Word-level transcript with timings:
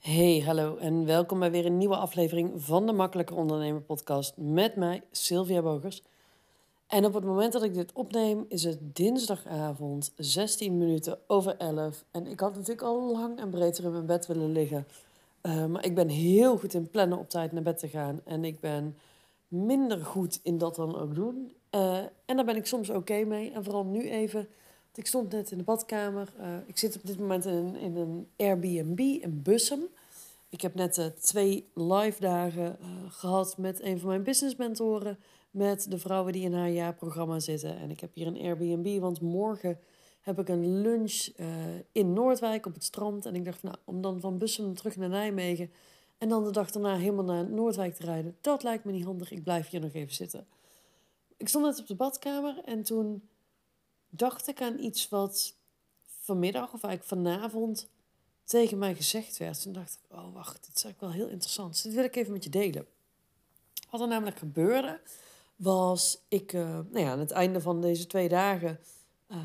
Hey, 0.00 0.42
hallo 0.46 0.76
en 0.76 1.06
welkom 1.06 1.38
bij 1.38 1.50
weer 1.50 1.66
een 1.66 1.78
nieuwe 1.78 1.96
aflevering 1.96 2.52
van 2.56 2.86
de 2.86 2.92
Makkelijke 2.92 3.34
Ondernemer 3.34 3.80
podcast 3.80 4.36
met 4.36 4.76
mij, 4.76 5.02
Sylvia 5.10 5.62
Bogers. 5.62 6.02
En 6.86 7.04
op 7.04 7.14
het 7.14 7.24
moment 7.24 7.52
dat 7.52 7.62
ik 7.62 7.74
dit 7.74 7.92
opneem 7.92 8.44
is 8.48 8.64
het 8.64 8.78
dinsdagavond, 8.80 10.12
16 10.16 10.78
minuten 10.78 11.18
over 11.26 11.56
11. 11.56 12.04
En 12.10 12.26
ik 12.26 12.40
had 12.40 12.54
natuurlijk 12.54 12.82
al 12.82 13.12
lang 13.12 13.38
en 13.38 13.50
breed 13.50 13.78
in 13.78 13.92
mijn 13.92 14.06
bed 14.06 14.26
willen 14.26 14.52
liggen. 14.52 14.86
Uh, 15.42 15.66
maar 15.66 15.84
ik 15.84 15.94
ben 15.94 16.08
heel 16.08 16.58
goed 16.58 16.74
in 16.74 16.90
plannen 16.90 17.18
op 17.18 17.28
tijd 17.28 17.52
naar 17.52 17.62
bed 17.62 17.78
te 17.78 17.88
gaan. 17.88 18.20
En 18.24 18.44
ik 18.44 18.60
ben 18.60 18.96
minder 19.48 20.04
goed 20.04 20.40
in 20.42 20.58
dat 20.58 20.74
dan 20.74 20.98
ook 20.98 21.14
doen. 21.14 21.52
Uh, 21.74 21.96
en 22.24 22.36
daar 22.36 22.44
ben 22.44 22.56
ik 22.56 22.66
soms 22.66 22.90
oké 22.90 23.24
mee. 23.24 23.52
En 23.52 23.64
vooral 23.64 23.84
nu 23.84 24.10
even 24.10 24.48
ik 24.94 25.06
stond 25.06 25.32
net 25.32 25.50
in 25.50 25.58
de 25.58 25.64
badkamer. 25.64 26.32
Uh, 26.40 26.46
ik 26.66 26.78
zit 26.78 26.96
op 26.96 27.06
dit 27.06 27.18
moment 27.18 27.44
in, 27.44 27.76
in 27.76 27.96
een 27.96 28.28
Airbnb 28.36 28.98
in 28.98 29.42
Bussum. 29.42 29.82
Ik 30.48 30.60
heb 30.60 30.74
net 30.74 30.98
uh, 30.98 31.06
twee 31.06 31.66
live 31.74 32.20
dagen 32.20 32.76
uh, 32.80 32.86
gehad 33.08 33.58
met 33.58 33.82
een 33.82 33.98
van 33.98 34.08
mijn 34.08 34.22
business 34.22 34.56
mentoren. 34.56 35.18
Met 35.50 35.90
de 35.90 35.98
vrouwen 35.98 36.32
die 36.32 36.44
in 36.44 36.54
haar 36.54 36.70
jaarprogramma 36.70 37.38
zitten. 37.38 37.78
En 37.78 37.90
ik 37.90 38.00
heb 38.00 38.10
hier 38.14 38.26
een 38.26 38.40
Airbnb, 38.40 39.00
want 39.00 39.20
morgen 39.20 39.78
heb 40.20 40.38
ik 40.38 40.48
een 40.48 40.80
lunch 40.80 41.28
in 41.92 42.12
Noordwijk 42.12 42.66
op 42.66 42.74
het 42.74 42.84
strand. 42.84 43.26
En 43.26 43.34
ik 43.34 43.44
dacht, 43.44 43.62
nou, 43.62 43.76
om 43.84 44.00
dan 44.00 44.20
van 44.20 44.38
Bussum 44.38 44.74
terug 44.74 44.96
naar 44.96 45.08
Nijmegen. 45.08 45.70
En 46.18 46.28
dan 46.28 46.44
de 46.44 46.50
dag 46.50 46.70
daarna 46.70 46.96
helemaal 46.96 47.24
naar 47.24 47.50
Noordwijk 47.50 47.94
te 47.94 48.04
rijden. 48.04 48.36
Dat 48.40 48.62
lijkt 48.62 48.84
me 48.84 48.92
niet 48.92 49.04
handig. 49.04 49.30
Ik 49.30 49.42
blijf 49.42 49.68
hier 49.68 49.80
nog 49.80 49.92
even 49.92 50.14
zitten. 50.14 50.46
Ik 51.36 51.48
stond 51.48 51.64
net 51.64 51.80
op 51.80 51.86
de 51.86 51.94
badkamer 51.94 52.62
en 52.64 52.82
toen 52.82 53.22
dacht 54.10 54.48
ik 54.48 54.62
aan 54.62 54.78
iets 54.78 55.08
wat 55.08 55.54
vanmiddag 56.20 56.72
of 56.72 56.82
eigenlijk 56.82 57.04
vanavond 57.04 57.88
tegen 58.44 58.78
mij 58.78 58.94
gezegd 58.94 59.36
werd. 59.36 59.62
Toen 59.62 59.72
dacht 59.72 59.98
ik, 60.02 60.16
oh 60.16 60.34
wacht, 60.34 60.66
dit 60.66 60.76
is 60.76 60.84
eigenlijk 60.84 61.00
wel 61.00 61.22
heel 61.22 61.32
interessant. 61.32 61.72
Dus 61.72 61.82
dit 61.82 61.94
wil 61.94 62.04
ik 62.04 62.16
even 62.16 62.32
met 62.32 62.44
je 62.44 62.50
delen. 62.50 62.86
Wat 63.90 64.00
er 64.00 64.08
namelijk 64.08 64.38
gebeurde, 64.38 65.00
was 65.56 66.20
ik, 66.28 66.52
uh, 66.52 66.62
nou 66.62 66.98
ja, 66.98 67.10
aan 67.10 67.18
het 67.18 67.30
einde 67.30 67.60
van 67.60 67.80
deze 67.80 68.06
twee 68.06 68.28
dagen 68.28 68.78
uh, 69.28 69.38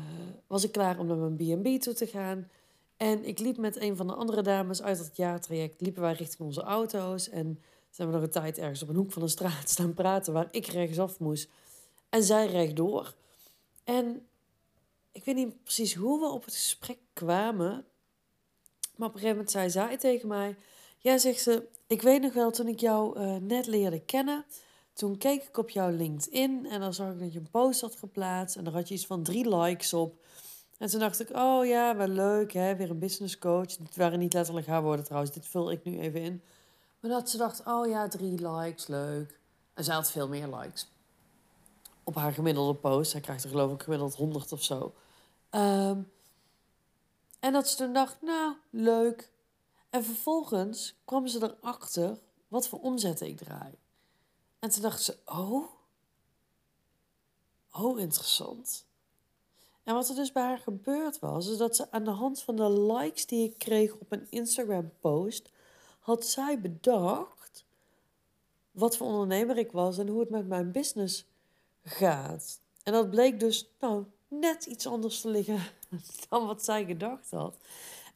was 0.46 0.64
ik 0.64 0.72
klaar 0.72 0.98
om 0.98 1.06
naar 1.06 1.16
mijn 1.16 1.62
B&B 1.62 1.82
toe 1.82 1.94
te 1.94 2.06
gaan. 2.06 2.50
En 2.96 3.24
ik 3.24 3.38
liep 3.38 3.56
met 3.56 3.80
een 3.80 3.96
van 3.96 4.06
de 4.06 4.14
andere 4.14 4.42
dames 4.42 4.82
uit 4.82 4.98
het 4.98 5.16
jaartraject, 5.16 5.80
liepen 5.80 6.02
wij 6.02 6.12
richting 6.12 6.40
onze 6.40 6.62
auto's. 6.62 7.28
En 7.28 7.62
zijn 7.90 8.08
we 8.08 8.14
nog 8.14 8.22
een 8.22 8.30
tijd 8.30 8.58
ergens 8.58 8.82
op 8.82 8.88
een 8.88 8.96
hoek 8.96 9.12
van 9.12 9.22
de 9.22 9.28
straat 9.28 9.68
staan 9.74 9.94
praten 9.94 10.32
waar 10.32 10.48
ik 10.50 10.66
rechtsaf 10.66 11.18
moest 11.18 11.48
en 12.08 12.22
zij 12.22 12.46
rechtdoor. 12.46 13.14
En 13.84 14.26
ik 15.16 15.24
weet 15.24 15.34
niet 15.34 15.62
precies 15.62 15.94
hoe 15.94 16.20
we 16.20 16.26
op 16.26 16.44
het 16.44 16.54
gesprek 16.54 16.98
kwamen. 17.12 17.84
Maar 18.96 19.08
op 19.08 19.14
een 19.14 19.20
gegeven 19.20 19.28
moment 19.28 19.50
zei 19.50 19.70
zij 19.70 19.96
tegen 19.96 20.28
mij: 20.28 20.56
Ja, 20.98 21.18
zegt 21.18 21.40
ze, 21.40 21.68
ik 21.86 22.02
weet 22.02 22.22
nog 22.22 22.32
wel 22.32 22.50
toen 22.50 22.68
ik 22.68 22.80
jou 22.80 23.20
uh, 23.20 23.36
net 23.36 23.66
leerde 23.66 24.00
kennen. 24.00 24.44
Toen 24.92 25.18
keek 25.18 25.42
ik 25.42 25.56
op 25.56 25.70
jouw 25.70 25.90
LinkedIn 25.90 26.66
en 26.66 26.80
dan 26.80 26.94
zag 26.94 27.12
ik 27.12 27.18
dat 27.18 27.32
je 27.32 27.38
een 27.38 27.50
post 27.50 27.80
had 27.80 27.96
geplaatst. 27.96 28.56
En 28.56 28.64
daar 28.64 28.72
had 28.72 28.88
je 28.88 28.94
iets 28.94 29.06
van 29.06 29.22
drie 29.22 29.56
likes 29.56 29.92
op. 29.92 30.24
En 30.78 30.88
toen 30.88 31.00
dacht 31.00 31.20
ik: 31.20 31.30
Oh 31.30 31.66
ja, 31.66 31.96
wel 31.96 32.08
leuk, 32.08 32.52
hè? 32.52 32.76
weer 32.76 32.90
een 32.90 32.98
business 32.98 33.38
coach. 33.38 33.76
Dit 33.76 33.96
waren 33.96 34.18
niet 34.18 34.32
letterlijk 34.32 34.66
haar 34.66 34.82
woorden 34.82 35.04
trouwens, 35.04 35.32
dit 35.32 35.46
vul 35.46 35.70
ik 35.70 35.84
nu 35.84 35.98
even 35.98 36.20
in. 36.20 36.42
Maar 37.00 37.10
dat 37.10 37.30
ze 37.30 37.36
dacht: 37.36 37.62
Oh 37.66 37.88
ja, 37.88 38.08
drie 38.08 38.48
likes, 38.48 38.86
leuk. 38.86 39.40
En 39.74 39.84
zij 39.84 39.94
had 39.94 40.10
veel 40.10 40.28
meer 40.28 40.48
likes. 40.48 40.88
Op 42.04 42.14
haar 42.14 42.32
gemiddelde 42.32 42.74
post. 42.74 43.10
Zij 43.10 43.20
krijgt 43.20 43.44
er 43.44 43.50
geloof 43.50 43.72
ik 43.72 43.82
gemiddeld 43.82 44.14
100 44.14 44.52
of 44.52 44.62
zo. 44.62 44.94
Um, 45.50 46.12
en 47.40 47.52
dat 47.52 47.68
ze 47.68 47.76
toen 47.76 47.92
dacht, 47.92 48.22
nou, 48.22 48.54
leuk. 48.70 49.30
En 49.90 50.04
vervolgens 50.04 50.94
kwam 51.04 51.26
ze 51.26 51.42
erachter 51.42 52.18
wat 52.48 52.68
voor 52.68 52.80
omzet 52.80 53.20
ik 53.20 53.36
draai. 53.36 53.74
En 54.58 54.70
toen 54.70 54.82
dacht 54.82 55.02
ze, 55.02 55.18
oh, 55.24 55.64
oh, 57.72 58.00
interessant. 58.00 58.86
En 59.82 59.94
wat 59.94 60.08
er 60.08 60.14
dus 60.14 60.32
bij 60.32 60.42
haar 60.42 60.58
gebeurd 60.58 61.18
was, 61.18 61.48
is 61.48 61.56
dat 61.56 61.76
ze 61.76 61.90
aan 61.90 62.04
de 62.04 62.10
hand 62.10 62.42
van 62.42 62.56
de 62.56 62.70
likes 62.70 63.26
die 63.26 63.48
ik 63.48 63.58
kreeg 63.58 63.94
op 63.94 64.12
een 64.12 64.26
Instagram-post, 64.30 65.50
had 66.00 66.26
zij 66.26 66.60
bedacht 66.60 67.64
wat 68.70 68.96
voor 68.96 69.06
ondernemer 69.06 69.58
ik 69.58 69.72
was 69.72 69.98
en 69.98 70.08
hoe 70.08 70.20
het 70.20 70.30
met 70.30 70.46
mijn 70.46 70.72
business 70.72 71.24
gaat. 71.82 72.60
En 72.82 72.92
dat 72.92 73.10
bleek 73.10 73.40
dus, 73.40 73.70
nou, 73.80 74.04
net 74.28 74.66
iets 74.66 74.86
anders 74.86 75.20
te 75.20 75.28
liggen 75.28 75.60
dan 76.28 76.46
wat 76.46 76.64
zij 76.64 76.84
gedacht 76.84 77.30
had. 77.30 77.56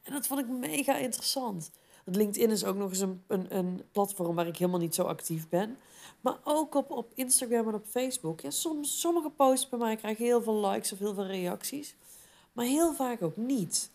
En 0.03 0.13
dat 0.13 0.27
vond 0.27 0.41
ik 0.41 0.49
mega 0.49 0.97
interessant. 0.97 1.71
LinkedIn 2.05 2.51
is 2.51 2.65
ook 2.65 2.77
nog 2.77 2.89
eens 2.89 3.01
een, 3.01 3.23
een, 3.27 3.57
een 3.57 3.83
platform 3.93 4.35
waar 4.35 4.47
ik 4.47 4.57
helemaal 4.57 4.81
niet 4.81 4.95
zo 4.95 5.03
actief 5.03 5.49
ben. 5.49 5.79
Maar 6.21 6.39
ook 6.45 6.75
op, 6.75 6.91
op 6.91 7.13
Instagram 7.15 7.69
en 7.69 7.75
op 7.75 7.87
Facebook. 7.87 8.41
Ja, 8.41 8.51
soms, 8.51 9.01
sommige 9.01 9.31
posts 9.31 9.69
bij 9.69 9.79
mij 9.79 9.97
krijgen 9.97 10.25
heel 10.25 10.43
veel 10.43 10.67
likes 10.67 10.93
of 10.93 10.99
heel 10.99 11.15
veel 11.15 11.27
reacties. 11.27 11.97
Maar 12.53 12.65
heel 12.65 12.95
vaak 12.95 13.23
ook 13.23 13.37
niet. 13.37 13.91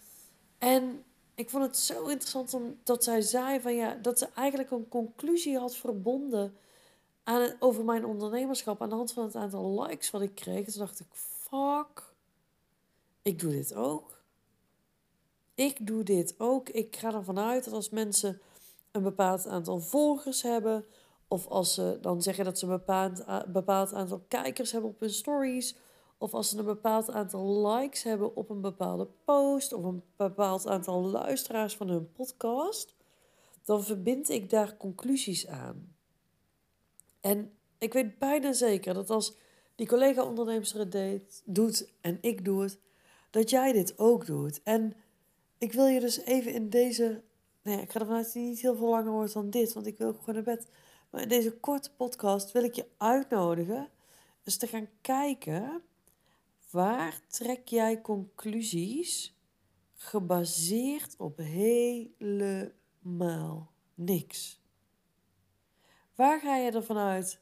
En 0.57 1.03
ik 1.35 1.49
vond 1.49 1.63
het 1.63 1.77
zo 1.77 2.05
interessant 2.05 2.53
omdat 2.53 3.03
zij 3.03 3.21
zei 3.21 3.59
van 3.59 3.75
ja, 3.75 3.97
dat 4.01 4.19
ze 4.19 4.27
eigenlijk 4.35 4.71
een 4.71 4.87
conclusie 4.87 5.57
had 5.57 5.75
verbonden 5.75 6.57
aan 7.23 7.53
over 7.59 7.85
mijn 7.85 8.05
ondernemerschap 8.05 8.81
aan 8.81 8.89
de 8.89 8.95
hand 8.95 9.11
van 9.11 9.23
het 9.23 9.35
aantal 9.35 9.83
likes 9.83 10.11
wat 10.11 10.21
ik 10.21 10.35
kreeg. 10.35 10.65
Toen 10.65 10.79
dacht 10.79 10.99
ik, 10.99 11.07
ik 13.21 13.39
doe 13.39 13.51
dit 13.51 13.73
ook. 13.73 14.23
Ik 15.55 15.87
doe 15.87 16.03
dit 16.03 16.35
ook. 16.37 16.69
Ik 16.69 16.95
ga 16.95 17.13
ervan 17.13 17.39
uit 17.39 17.63
dat 17.63 17.73
als 17.73 17.89
mensen 17.89 18.41
een 18.91 19.03
bepaald 19.03 19.47
aantal 19.47 19.79
volgers 19.79 20.41
hebben, 20.41 20.85
of 21.27 21.47
als 21.47 21.73
ze 21.73 21.97
dan 22.01 22.21
zeggen 22.21 22.45
dat 22.45 22.59
ze 22.59 22.65
een 22.65 22.71
bepaald, 22.71 23.25
bepaald 23.47 23.93
aantal 23.93 24.23
kijkers 24.27 24.71
hebben 24.71 24.89
op 24.89 24.99
hun 24.99 25.09
stories, 25.09 25.75
of 26.17 26.33
als 26.33 26.49
ze 26.49 26.57
een 26.57 26.65
bepaald 26.65 27.11
aantal 27.11 27.67
likes 27.67 28.03
hebben 28.03 28.35
op 28.35 28.49
een 28.49 28.61
bepaalde 28.61 29.07
post, 29.25 29.73
of 29.73 29.83
een 29.83 30.03
bepaald 30.15 30.67
aantal 30.67 31.01
luisteraars 31.01 31.75
van 31.75 31.87
hun 31.87 32.11
podcast, 32.11 32.95
dan 33.63 33.83
verbind 33.83 34.29
ik 34.29 34.49
daar 34.49 34.77
conclusies 34.77 35.47
aan. 35.47 35.95
En 37.19 37.51
ik 37.77 37.93
weet 37.93 38.19
bijna 38.19 38.53
zeker 38.53 38.93
dat 38.93 39.09
als 39.09 39.35
die 39.75 39.87
collega-ondernemer 39.87 40.77
het 40.77 40.91
deed, 40.91 41.41
doet 41.45 41.89
en 42.01 42.17
ik 42.21 42.45
doe 42.45 42.61
het, 42.61 42.79
dat 43.29 43.49
jij 43.49 43.71
dit 43.71 43.97
ook 43.97 44.25
doet. 44.25 44.63
En 44.63 44.93
ik 45.57 45.73
wil 45.73 45.85
je 45.85 45.99
dus 45.99 46.19
even 46.19 46.53
in 46.53 46.69
deze. 46.69 47.23
Nee, 47.61 47.81
ik 47.81 47.91
ga 47.91 47.99
ervan 47.99 48.15
uit 48.15 48.25
dat 48.25 48.33
het 48.33 48.43
niet 48.43 48.61
heel 48.61 48.75
veel 48.75 48.89
langer 48.89 49.11
wordt 49.11 49.33
dan 49.33 49.49
dit, 49.49 49.73
want 49.73 49.85
ik 49.85 49.97
wil 49.97 50.13
gewoon 50.13 50.35
naar 50.35 50.43
bed. 50.43 50.67
Maar 51.09 51.21
in 51.21 51.29
deze 51.29 51.51
korte 51.51 51.91
podcast 51.91 52.51
wil 52.51 52.63
ik 52.63 52.73
je 52.73 52.87
uitnodigen 52.97 53.89
eens 54.43 54.57
te 54.57 54.67
gaan 54.67 54.89
kijken 55.01 55.81
waar 56.69 57.21
trek 57.27 57.67
jij 57.67 58.01
conclusies 58.01 59.35
gebaseerd 59.93 61.15
op 61.17 61.37
helemaal 61.37 62.71
niks. 63.93 64.59
Waar 66.15 66.39
ga 66.39 66.57
je 66.57 66.71
ervan 66.71 66.97
uit 66.97 67.39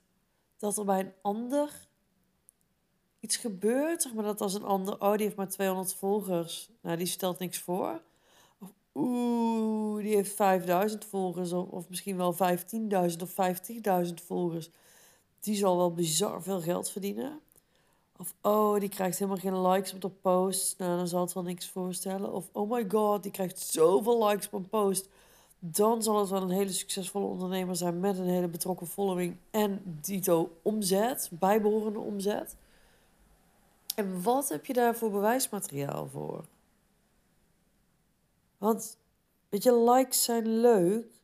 dat 0.58 0.78
er 0.78 0.86
bij 0.86 1.00
een 1.00 1.14
ander 1.22 1.88
iets 3.24 3.38
gebeurt, 3.38 4.02
zeg 4.02 4.14
maar 4.14 4.24
dat 4.24 4.42
als 4.42 4.54
een 4.54 4.64
ander, 4.64 5.02
oh 5.02 5.12
die 5.12 5.22
heeft 5.22 5.36
maar 5.36 5.50
200 5.50 5.94
volgers, 5.94 6.70
nou 6.82 6.98
die 6.98 7.06
stelt 7.06 7.40
niks 7.40 7.60
voor. 7.60 8.02
Of 8.60 8.70
oeh, 8.94 10.04
die 10.04 10.16
heeft 10.16 10.36
5000 10.36 11.06
volgers 11.06 11.52
of, 11.52 11.70
of 11.70 11.90
misschien 11.90 12.18
wel 12.18 12.36
15.000 12.36 13.22
of 13.22 13.36
50.000 14.08 14.14
volgers. 14.26 14.70
Die 15.40 15.56
zal 15.56 15.78
wel 15.78 15.94
bizar 15.94 16.44
veel 16.44 16.62
geld 16.62 16.90
verdienen. 16.90 17.40
Of 18.18 18.34
oh, 18.42 18.80
die 18.80 18.90
krijgt 18.90 19.20
helemaal 19.20 19.40
geen 19.40 19.68
likes 19.68 19.94
op 19.94 20.02
de 20.02 20.10
post. 20.10 20.78
Nou, 20.78 20.98
dan 20.98 21.08
zal 21.08 21.22
het 21.22 21.34
wel 21.34 21.44
niks 21.44 21.70
voorstellen. 21.70 22.34
Of 22.34 22.50
oh 22.52 22.72
my 22.72 22.86
god, 22.90 23.24
die 23.24 23.32
krijgt 23.32 23.60
zoveel 23.60 24.28
likes 24.28 24.46
op 24.46 24.54
een 24.54 24.70
post. 24.70 25.10
Dan 25.60 26.04
zal 26.04 26.20
het 26.20 26.30
wel 26.30 26.42
een 26.42 26.50
hele 26.50 26.72
succesvolle 26.72 27.26
ondernemer 27.26 27.76
zijn 27.76 28.00
met 28.00 28.18
een 28.18 28.28
hele 28.28 28.48
betrokken 28.48 28.88
following 28.88 29.36
en 29.52 30.00
dito 30.02 30.58
omzet, 30.62 31.30
bijbehorende 31.32 32.00
omzet. 32.00 32.56
En 33.96 34.22
wat 34.22 34.50
heb 34.50 34.66
je 34.66 34.74
daar 34.74 34.96
voor 34.96 35.12
bewijsmateriaal 35.12 36.08
voor? 36.08 36.46
Want, 38.58 38.98
weet 39.50 39.64
je, 39.64 39.76
likes 39.76 40.24
zijn 40.24 40.60
leuk. 40.60 41.22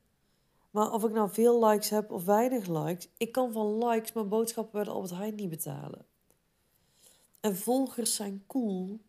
Maar 0.72 0.92
of 0.92 1.04
ik 1.04 1.12
nou 1.12 1.30
veel 1.30 1.66
likes 1.66 1.90
heb 1.90 2.12
of 2.12 2.26
weinig 2.26 2.68
likes, 2.68 3.08
ik 3.18 3.32
kan 3.32 3.52
van 3.52 3.78
likes 3.78 4.14
mijn 4.14 4.28
boodschappen 4.30 4.74
bij 4.74 4.84
de 4.84 4.90
Albert 4.90 5.12
Heijn 5.12 5.36
niet 5.36 5.50
betalen. 5.50 6.06
En 7.40 7.58
volgers 7.58 8.16
zijn 8.16 8.44
cool, 8.48 9.00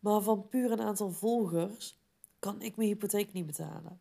maar 0.00 0.20
van 0.20 0.48
puur 0.48 0.70
een 0.70 0.80
aantal 0.80 1.10
volgers 1.10 1.96
kan 2.38 2.62
ik 2.62 2.76
mijn 2.76 2.88
hypotheek 2.88 3.32
niet 3.32 3.46
betalen. 3.46 4.00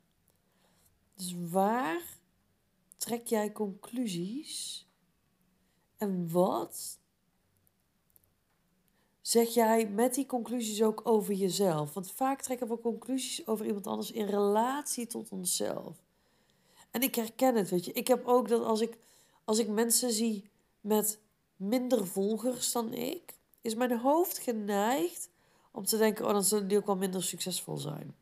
Dus 1.16 1.36
waar 1.50 2.02
trek 2.98 3.28
jij 3.28 3.52
conclusies? 3.52 4.88
En 5.98 6.32
wat 6.32 7.00
zeg 9.34 9.54
jij 9.54 9.88
met 9.88 10.14
die 10.14 10.26
conclusies 10.26 10.84
ook 10.84 11.02
over 11.04 11.34
jezelf? 11.34 11.94
Want 11.94 12.12
vaak 12.12 12.42
trekken 12.42 12.68
we 12.68 12.80
conclusies 12.80 13.48
over 13.48 13.66
iemand 13.66 13.88
anders 13.88 14.12
in 14.12 14.26
relatie 14.26 15.08
tot 15.08 15.30
onszelf. 15.32 15.98
En 16.92 17.02
ik 17.02 17.16
herken 17.16 17.56
het, 17.56 17.70
weet 17.70 17.86
je. 17.86 17.92
Ik 17.92 18.08
heb 18.08 18.28
ook 18.28 18.48
dat 18.48 18.64
als 18.64 18.82
ik, 18.82 18.98
als 19.44 19.60
ik 19.60 19.68
mensen 19.68 20.12
zie 20.12 20.50
met 20.82 21.20
minder 21.56 22.08
volgers 22.08 22.72
dan 22.72 22.94
ik, 22.94 23.34
is 23.62 23.76
mijn 23.76 24.00
hoofd 24.00 24.38
geneigd 24.38 25.30
om 25.72 25.86
te 25.86 25.98
denken: 25.98 26.26
oh, 26.26 26.32
dan 26.32 26.44
zullen 26.44 26.68
die 26.68 26.78
ook 26.78 26.86
wel 26.86 26.96
minder 26.96 27.24
succesvol 27.24 27.78
zijn. 27.78 28.16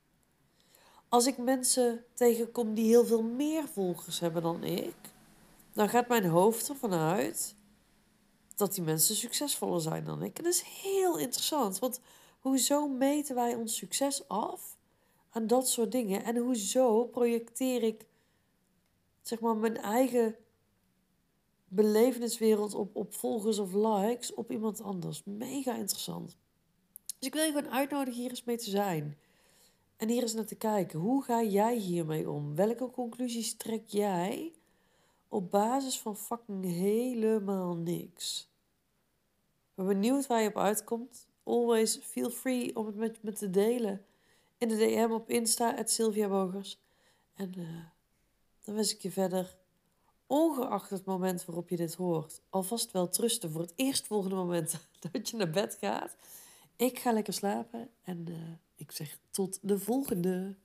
Als 1.10 1.26
ik 1.26 1.38
mensen 1.38 2.06
tegenkom 2.14 2.74
die 2.74 2.88
heel 2.88 3.06
veel 3.06 3.24
meer 3.24 3.68
volgers 3.68 4.20
hebben 4.20 4.42
dan 4.42 4.64
ik, 4.64 4.96
dan 5.74 5.90
gaat 5.90 6.08
mijn 6.08 6.26
hoofd 6.26 6.70
ervan 6.70 6.94
uit 6.94 7.56
dat 8.62 8.74
die 8.74 8.84
mensen 8.84 9.16
succesvoller 9.16 9.82
zijn 9.82 10.04
dan 10.04 10.24
ik. 10.24 10.38
En 10.38 10.44
dat 10.44 10.54
is 10.54 10.62
heel 10.62 11.18
interessant, 11.18 11.80
want 11.80 12.00
hoezo 12.40 12.88
meten 12.88 13.36
wij 13.36 13.56
ons 13.56 13.76
succes 13.76 14.28
af 14.28 14.78
aan 15.30 15.48
dat 15.48 15.70
soort 15.70 15.92
dingen? 15.92 16.24
En 16.24 16.38
hoezo 16.38 17.04
projecteer 17.06 17.84
ik 17.84 18.06
zeg 19.22 19.40
maar 19.40 19.56
mijn 19.56 19.78
eigen 19.78 20.36
beleveniswereld 21.68 22.74
op, 22.74 22.96
op 22.96 23.14
volgers 23.14 23.60
of 23.60 23.74
likes 23.74 24.34
op 24.34 24.52
iemand 24.52 24.82
anders? 24.82 25.22
Mega 25.24 25.76
interessant. 25.76 26.38
Dus 27.20 27.28
ik 27.28 27.34
wil 27.34 27.44
je 27.44 27.52
gewoon 27.52 27.72
uitnodigen 27.72 28.22
hier 28.22 28.30
eens 28.30 28.44
mee 28.44 28.58
te 28.58 28.70
zijn. 28.70 29.18
En 29.98 30.10
hier 30.10 30.22
eens 30.22 30.34
naar 30.34 30.46
te 30.46 30.56
kijken. 30.56 31.00
Hoe 31.00 31.24
ga 31.24 31.44
jij 31.44 31.76
hiermee 31.76 32.30
om? 32.30 32.56
Welke 32.56 32.90
conclusies 32.90 33.56
trek 33.56 33.84
jij 33.86 34.52
op 35.28 35.52
basis 35.52 36.00
van 36.00 36.18
fucking 36.18 36.66
helemaal 36.66 37.76
niks? 37.76 38.51
Ben 39.82 39.90
benieuwd 39.90 40.28
waar 40.28 40.42
je 40.42 40.48
op 40.48 40.58
uitkomt. 40.58 41.28
Always 41.44 42.00
feel 42.04 42.30
free 42.30 42.76
om 42.76 42.86
het 42.86 42.96
met 42.96 43.24
me 43.24 43.34
te 43.34 43.50
delen. 43.50 44.06
In 44.58 44.68
de 44.68 44.76
DM 44.76 45.12
op 45.12 45.30
Insta, 45.30 45.78
at 45.78 45.92
Sylvia 45.92 46.28
Bogers. 46.28 46.80
En 47.36 47.54
uh, 47.58 47.68
dan 48.64 48.76
wens 48.76 48.94
ik 48.96 49.02
je 49.02 49.12
verder, 49.12 49.56
ongeacht 50.28 50.90
het 50.90 51.06
moment 51.06 51.46
waarop 51.46 51.70
je 51.70 51.76
dit 51.76 51.94
hoort, 51.94 52.42
alvast 52.50 52.92
wel 52.92 53.10
trusten 53.10 53.52
voor 53.52 53.62
het 53.62 53.74
eerstvolgende 53.76 54.36
moment 54.36 54.88
dat 55.12 55.30
je 55.30 55.38
naar 55.38 55.50
bed 55.50 55.78
gaat. 55.80 56.16
Ik 56.76 57.00
ga 57.00 57.12
lekker 57.12 57.34
slapen 57.34 57.90
en 58.04 58.26
uh, 58.30 58.36
ik 58.76 58.92
zeg 58.92 59.18
tot 59.30 59.60
de 59.62 59.80
volgende. 59.80 60.56